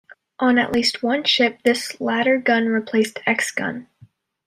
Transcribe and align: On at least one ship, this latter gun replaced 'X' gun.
On 0.39 0.57
at 0.57 0.71
least 0.71 1.03
one 1.03 1.25
ship, 1.25 1.59
this 1.63 2.01
latter 2.01 2.39
gun 2.39 2.65
replaced 2.65 3.19
'X' 3.27 3.51
gun. 3.51 3.85